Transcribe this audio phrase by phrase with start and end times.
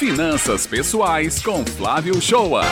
[0.00, 2.62] Finanças Pessoais com Flávio Shoa.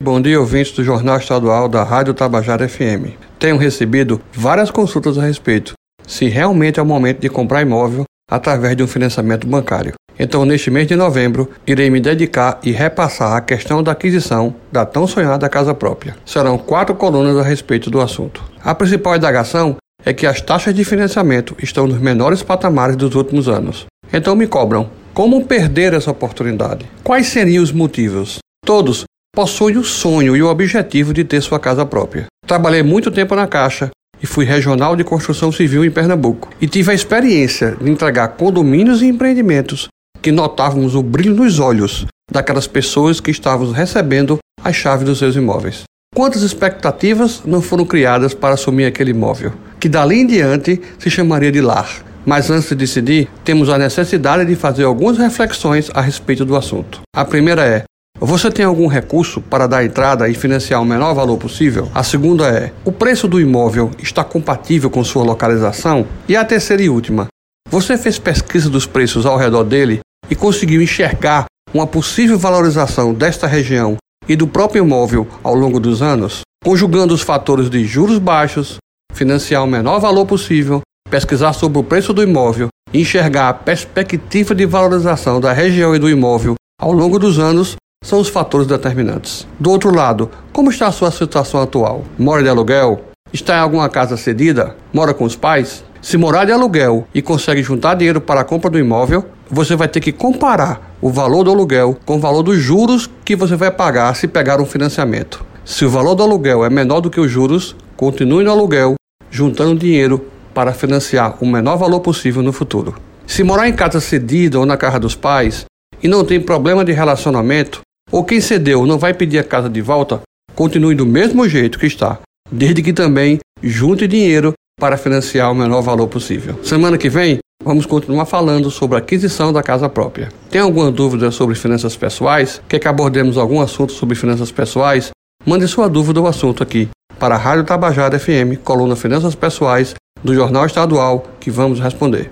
[0.00, 3.18] Bom dia, ouvintes do Jornal Estadual da Rádio Tabajara FM.
[3.40, 5.72] Tenho recebido várias consultas a respeito
[6.06, 9.94] se realmente é o momento de comprar imóvel através de um financiamento bancário.
[10.16, 14.86] Então, neste mês de novembro, irei me dedicar e repassar a questão da aquisição da
[14.86, 16.14] tão sonhada casa própria.
[16.24, 18.40] Serão quatro colunas a respeito do assunto.
[18.62, 19.74] A principal indagação
[20.06, 23.86] é que as taxas de financiamento estão nos menores patamares dos últimos anos.
[24.12, 26.84] Então me cobram: como perder essa oportunidade?
[27.04, 28.38] Quais seriam os motivos?
[28.66, 32.26] Todos possuem o sonho e o objetivo de ter sua casa própria.
[32.44, 33.90] Trabalhei muito tempo na Caixa
[34.20, 36.50] e fui regional de construção civil em Pernambuco.
[36.60, 39.88] E tive a experiência de entregar condomínios e empreendimentos
[40.20, 45.36] que notávamos o brilho nos olhos daquelas pessoas que estavam recebendo as chaves dos seus
[45.36, 45.84] imóveis.
[46.12, 51.52] Quantas expectativas não foram criadas para assumir aquele imóvel, que dali em diante se chamaria
[51.52, 52.02] de lar?
[52.24, 57.02] Mas antes de decidir, temos a necessidade de fazer algumas reflexões a respeito do assunto.
[57.14, 57.84] A primeira é:
[58.18, 61.90] você tem algum recurso para dar entrada e financiar o menor valor possível?
[61.94, 66.06] A segunda é: o preço do imóvel está compatível com sua localização?
[66.28, 67.26] E a terceira e última:
[67.68, 73.46] você fez pesquisa dos preços ao redor dele e conseguiu enxergar uma possível valorização desta
[73.46, 73.96] região
[74.28, 76.40] e do próprio imóvel ao longo dos anos?
[76.64, 78.76] Conjugando os fatores de juros baixos,
[79.12, 84.54] financiar o menor valor possível, pesquisar sobre o preço do imóvel e enxergar a perspectiva
[84.54, 89.46] de valorização da região e do imóvel ao longo dos anos são os fatores determinantes.
[89.58, 92.04] Do outro lado, como está a sua situação atual?
[92.18, 93.00] Mora de aluguel?
[93.32, 94.76] Está em alguma casa cedida?
[94.92, 95.84] Mora com os pais?
[96.02, 99.88] Se morar de aluguel e consegue juntar dinheiro para a compra do imóvel, você vai
[99.88, 103.70] ter que comparar o valor do aluguel com o valor dos juros que você vai
[103.70, 105.44] pagar se pegar um financiamento.
[105.64, 108.96] Se o valor do aluguel é menor do que os juros, continue no aluguel,
[109.30, 112.94] juntando dinheiro para financiar o menor valor possível no futuro.
[113.26, 115.64] Se morar em casa cedida ou na casa dos pais
[116.02, 117.80] e não tem problema de relacionamento,
[118.12, 120.20] ou quem cedeu não vai pedir a casa de volta,
[120.54, 122.18] continue do mesmo jeito que está,
[122.50, 126.58] desde que também junte dinheiro para financiar o menor valor possível.
[126.62, 130.28] Semana que vem, vamos continuar falando sobre a aquisição da casa própria.
[130.50, 132.60] Tem alguma dúvida sobre finanças pessoais?
[132.68, 135.10] Quer que abordemos algum assunto sobre finanças pessoais?
[135.46, 140.34] Mande sua dúvida ou assunto aqui para a Rádio Tabajara FM, coluna Finanças Pessoais, do
[140.34, 142.30] Jornal Estadual, que vamos responder.